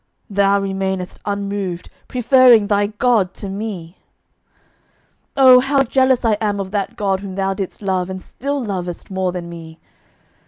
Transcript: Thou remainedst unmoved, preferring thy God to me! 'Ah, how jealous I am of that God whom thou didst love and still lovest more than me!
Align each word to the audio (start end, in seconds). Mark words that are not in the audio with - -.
Thou 0.31 0.59
remainedst 0.61 1.19
unmoved, 1.25 1.91
preferring 2.07 2.65
thy 2.65 2.87
God 2.87 3.35
to 3.35 3.47
me! 3.47 3.99
'Ah, 5.37 5.59
how 5.59 5.83
jealous 5.83 6.25
I 6.25 6.39
am 6.41 6.59
of 6.59 6.71
that 6.71 6.95
God 6.95 7.19
whom 7.19 7.35
thou 7.35 7.53
didst 7.53 7.83
love 7.83 8.09
and 8.09 8.19
still 8.19 8.59
lovest 8.63 9.11
more 9.11 9.31
than 9.31 9.47
me! 9.47 9.79